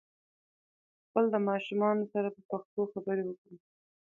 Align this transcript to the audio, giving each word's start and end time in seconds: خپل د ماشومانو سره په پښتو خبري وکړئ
خپل 1.05 1.23
د 1.31 1.35
ماشومانو 1.47 2.03
سره 2.13 2.27
په 2.35 2.41
پښتو 2.49 2.81
خبري 2.93 3.23
وکړئ 3.25 3.57